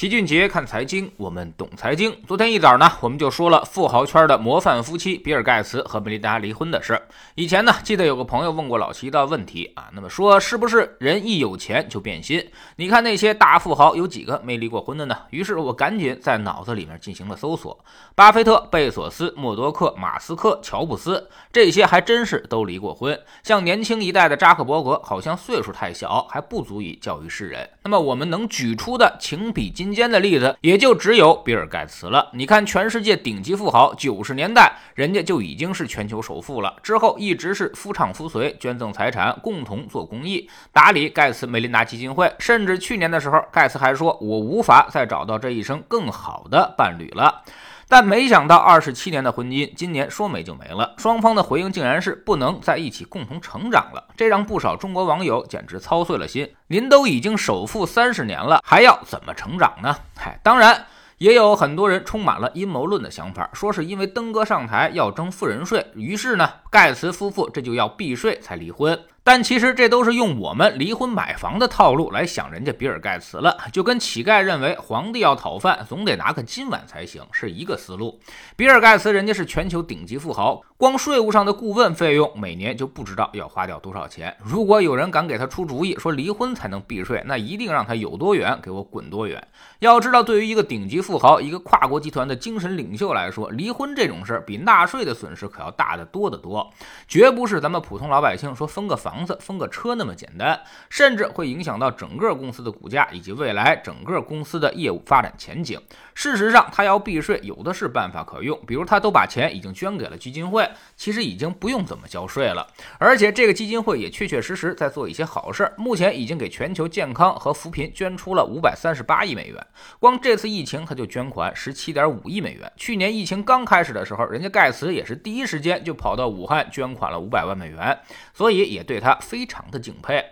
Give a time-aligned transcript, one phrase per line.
[0.00, 2.10] 齐俊杰看财经，我们懂财经。
[2.26, 6.98] 昨天一早呢，我们就说了富豪圈的模范夫妻比尔盖茨和梅琳达离婚的事。
[7.34, 12.42] 以前呢，记得有个朋友问过老齐一道问题啊，那么说是不是人一有钱就变心？
[12.76, 15.14] 你看那些大富豪有几个没离过婚的呢？
[15.28, 17.78] 于是我赶紧在脑子里面进行了搜索，
[18.14, 23.20] 巴菲特、贝索斯、默多克、马斯克、乔布斯这些还真是都离过婚。
[23.42, 27.68] 像年轻一代的扎克伯格，好像岁数太小，还不足以教育世人。
[27.82, 29.89] 那么我们能举出的情比金。
[29.94, 32.30] 间的例子也就只有比尔盖茨了。
[32.34, 42.32] 你看，全世界顶级富豪，九十年代人家就已经是全球首富了，之后一直是夫唱妇随，捐赠财产，共同做公益，打理盖茨梅琳达基金会。
[42.38, 47.42] 甚至去年的时候，盖茨还说：“我无法再找到这一生更好的伴侣了。”
[47.90, 50.94] 但没想到，二十七年的婚姻，今年说没就没了。
[50.96, 56.48] 双方的回应竟然是不能在一起共同成长了，这让不少中国网友简直操碎了心。
[56.68, 59.96] 您都已经首富三十年了，还要怎么成长呢？
[60.16, 60.86] 嗨， 当然
[61.18, 68.96] 也有很多人充满了阴谋论的想法，说是因为登哥上台要征富人税，于是呢，盖茨夫妇这就要避税才离婚。
[69.22, 78.18] 但其实这都是用我们离婚买房的套路来想人家比尔盖茨了，就跟乞丐认为皇帝要讨饭总得拿个金碗才行是一个思路。
[78.56, 84.34] 比尔盖茨人家是全球顶级富豪，光税务上的顾问费用每年就不知道要花掉多少钱。
[84.42, 89.46] 如果有人敢给他出主意说离婚才能避税，那一定让他有多远给我滚多远。
[89.80, 96.68] 要知道，对于一个顶级富豪、一个跨国集团的精神领袖来说，离婚这种事儿比纳税的损失可要大得多得多，
[97.06, 99.09] 绝不是咱们普通老百姓说分个房。
[99.10, 105.80] 房子分个车那么简单，甚至会影响到整个公司的股价以及未来整个公司的业务发展前景。
[106.14, 112.64] 事实上，他要避税，有的是办法可用，比如他都把钱已经捐给了基金会，其实已经不用怎么交税了。
[112.98, 119.66] 而且这个基金会也确确实实在做一些好事，目前已经给全球健康和扶贫捐出了五百三十八亿美元。
[119.98, 122.70] 光这次疫情，他就捐款十七点五亿美元。
[122.76, 127.98] 去年疫情刚开始的时候，人家盖茨也是第一时间就跑到武汉捐款了五百万美元，
[128.34, 129.14] 所以也对他。
[129.16, 130.24] 非常的敬佩。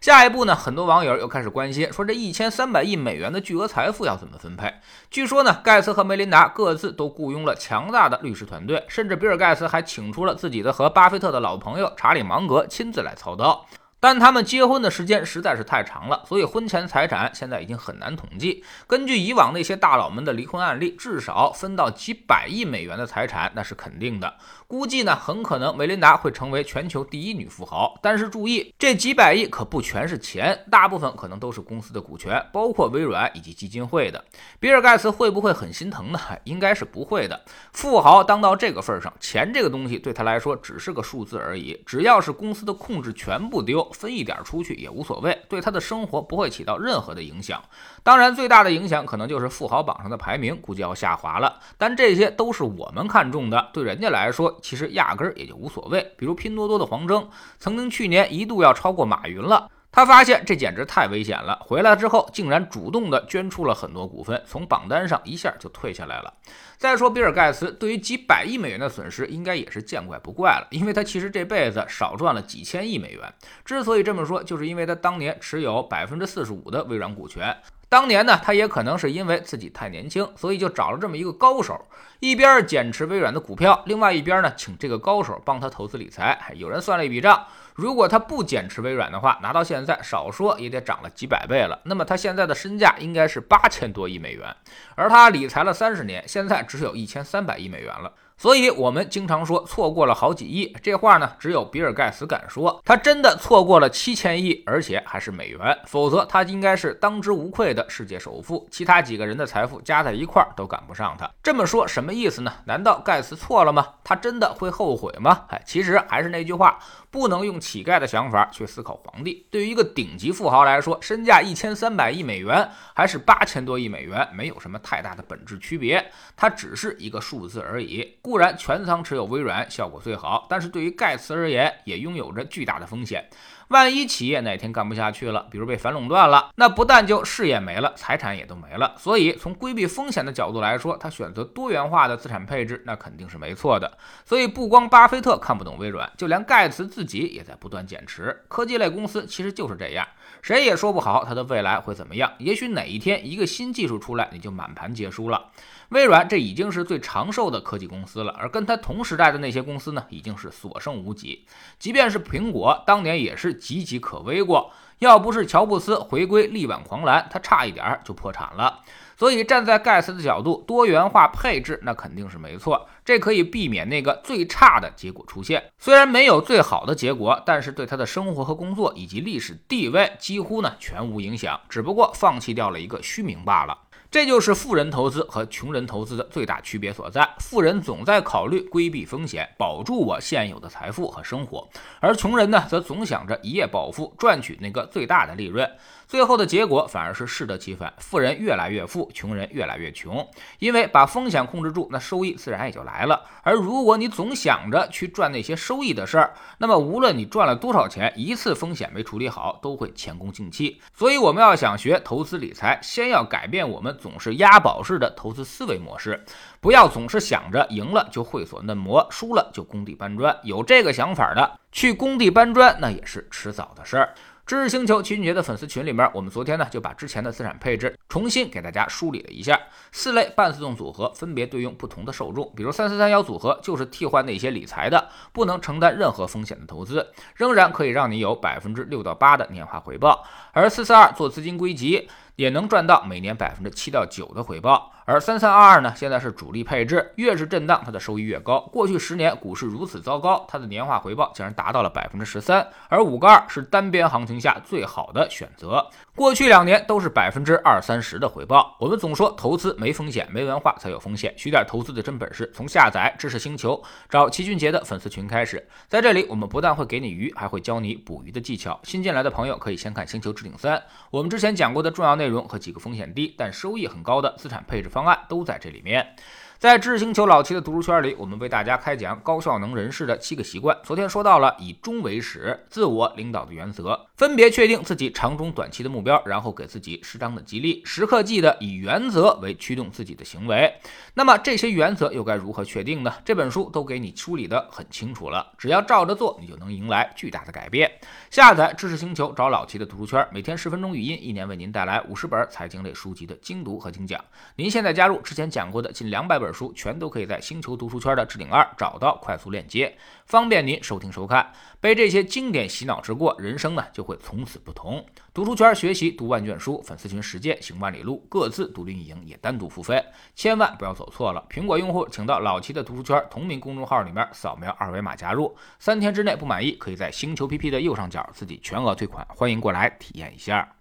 [0.00, 4.74] 下一步呢，很多网友又开始关心，说这一千三百亿美元的巨额财富要怎么分配？
[5.10, 13.66] 据说呢，盖茨和梅琳达各自都雇佣了强大的律师团队，甚至比尔盖茨还请出了自己的和巴菲特的老朋友查理芒格亲自来操刀。
[14.06, 18.62] 但他们结婚的时间实在是太长了，所以婚前财产现在已经很难统计。
[18.86, 24.32] 根据以往那些大佬们的离婚案例，至少分到几百亿美元的财产那是肯定的。
[24.68, 27.98] 估计呢，很可能梅琳达会成为全球第一女富豪。
[28.00, 34.24] 但是注意，这几百亿可不全是钱，大部分可能都是公司的股权，包括微软以及基金会的。
[34.60, 36.20] 比尔盖茨会不会很心疼呢？
[36.44, 37.40] 应该是不会的。
[37.72, 41.82] 富豪当到这个份上，钱这个东西对他来说只是个数字而已。
[41.84, 43.84] 只要是公司的控制全部丢。
[43.96, 47.62] 分一点出去也无所谓，对他的生活不会起到任何的影响。
[48.02, 51.58] 当然，最大的影响可能就是富豪榜上的排名估计要下滑了。
[51.78, 56.12] 但这些都是我们看中的，对人家来说其实压根儿也就无所谓。
[56.18, 59.70] 比如拼多多的黄峥，曾经去年一度要超过马云了。
[59.96, 66.34] 他发现这简直太危险了，回来之后竟然主动的捐出了很多股份，从榜单上一下就退下来了。
[66.76, 73.22] 再说比尔盖茨对于几百亿美元的损失，应该也是见怪不怪了，因为他其实这辈子少赚了几千亿美元。
[73.64, 77.56] 之所以这么说，就是因为他当年持有百分之四十五的微软股权。
[77.88, 81.86] 当年呢，他也可能是因为自己太年轻，所以就找了这么一个高手，
[82.18, 86.52] 一边减持微软的股票，另外一边呢，请这个高手帮他投资理财。
[86.56, 91.80] 有人算了一笔账，如果他不减持微软的话，拿到现在少说也得涨了几百倍了。
[91.84, 94.54] 那么他现在的身价应该是八千多亿美元，
[94.96, 98.12] 而他理财了三十年，现在只有一千三百亿美元了。
[98.38, 111.30] 所以，我们经常说错过了好几亿，这话呢，只有比尔盖茨敢说，他真的错过了七千亿，而且还是美元，否则他应该是当之无愧的世界首富，其他几个人的财富加在一块儿都赶不上他。
[111.42, 112.52] 这么说什么意思呢？
[112.66, 113.86] 难道盖茨错了吗？
[114.04, 115.44] 他真的会后悔吗？
[115.48, 116.78] 哎，其实还是那句话，
[117.16, 119.46] 不能用乞丐的想法去思考皇帝。
[119.50, 128.18] 对于一个顶级富豪来说，身价一千三百亿美元还是八千多亿美元，没有什么太大的本质区别，它只是一个数字而已。
[128.20, 133.26] 固然全仓持有微软效果最好，但是对于盖茨而言，也拥有着巨大的风险。
[133.68, 138.94] 万一企业哪天干不下去了，比如被反垄断了，那不但就事业没了，财产也都没了。
[138.96, 143.98] 所以从规避风险的角度来说，他选择多元化的资产配置，那肯定是没错的。
[144.24, 148.44] 所以不光巴菲特看不懂微软，就连盖茨自己也在不断减持。
[148.48, 150.06] 科技类公司其实就是这样，
[150.42, 152.32] 谁也说不好它的未来会怎么样。
[152.38, 155.46] 也许哪一天一个新技术出来，你就满盘皆输了。
[155.90, 161.46] 微软这已经是最长寿的科技公司了，而跟它同时代的那些公司呢，已经是所剩无几。
[161.78, 163.56] 即便是苹果，当年也是。
[163.66, 164.70] 岌岌可危过。
[165.00, 168.80] 要不是乔布斯回归力挽狂澜，他差一点就破产了。
[169.16, 175.70] 所以站在盖茨的角度，多元化配置那肯定是没错，这可以避免那个最差的结果出现。
[175.78, 183.76] 虽然没有最好的结果，但是对他的生活和工作以及历史地位几乎呢全无影响，只不过放弃掉了一个虚名罢了。
[184.10, 187.28] 这就是富人投资和穷人投资的最大区别所在。
[187.38, 191.68] 富人总在考虑规避风险，保住我现有的财富和生活，
[192.00, 195.68] 而穷人呢，则总想着一夜暴富，赚取那个最大的利润。
[196.08, 200.26] 最后的结果反而是适得其反，富人越来越富，穷人越来越穷。
[200.60, 203.24] 因为把风险控制住，那收益自然也就来了。
[203.42, 210.80] 而如果你总想着去赚那些收益的事儿，那么无论你赚了多少钱，一次风险没处理好，都会前功尽弃。
[210.94, 216.24] 所以我们要想学投资理财，先要改变我们总是押宝式的投资思维模式，
[216.60, 220.38] 不要总是想着赢了就会所嫩模，输了就工地搬砖。
[220.44, 224.14] 有这个想法的，去工地搬砖那也是迟早的事儿。
[224.46, 229.58] 知识星球秦俊杰的粉丝群里面，我们昨天呢就把之前的资产配置重新给大家梳理了一下。
[229.90, 242.08] 四类半自动组合分别对应不同的受众，比如三四三幺组合就是替换那些理财的、不能承担任何风险的投资，仍然可以让你有百分之六到八的年化回报；而四四二做资金归集。
[242.36, 248.60] 也能赚到每年百分之七到九的回报，而三三二二呢，现在是主力配置，越是震荡，它的收益越高。
[248.72, 255.86] 过去十年股市如此糟糕，它的年化回报竟然达到了百分之十三，而五个二是单边行情下最好的选择。
[256.14, 258.76] 过去两年都是百分之二三十的回报。
[258.80, 261.32] 我们总说投资没风险，没文化才有风险。
[261.38, 265.66] 学点投资的真本事，从下载知识星球找齐俊杰的粉丝群开始。
[265.88, 268.78] 在这里，我们不但会给你鱼，还会教你捕鱼的技巧。
[268.82, 270.76] 新进来的朋友可以先看《星球置顶三》，
[271.10, 272.25] 我们之前讲过的重要内。
[272.26, 276.16] 内容和几个风险低但收益很高的资产配置方案都在这里面。
[276.58, 280.74] 在知识星球老齐的读书圈里，我们为大家开讲高效能人士的七个习惯。
[280.82, 290.72] 昨天说到了以终为始，自我领导的原则，分别确定自己长中短期的目标，然后给自己适当的激励，时刻记得以原则为驱动自己的行为。
[291.12, 293.12] 那么这些原则又该如何确定呢？
[293.22, 297.90] 这本书都给你梳理的很清楚了，只要照着做，你就能迎来巨大的改变。
[298.30, 304.18] 下载知识星球，找老齐的读书圈，每天十分钟语音，一年为您带来五十本财经类书籍的精读和精讲。
[304.56, 306.45] 您现在加入之前讲过的近两百本。
[306.46, 309.92] 本书全都可以在星球读书圈的置顶二找到快速链接，
[310.26, 311.52] 方便您收听收看。
[311.80, 315.04] 被这些经典洗脑之过，人生呢就会从此不同。
[315.34, 320.00] 读书圈学习读万卷书，粉丝群实践行万里路，各自独立运营也单独付费，
[320.36, 321.44] 千万不要走错了。
[321.50, 330.75] 苹果用户请到老齐的读书圈同名公众号里面扫描二维码加入，三天之内不满意可以在星球 PP 的右上角自己全额退款，欢迎过来体验一下。